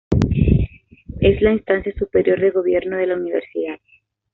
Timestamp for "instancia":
1.51-1.93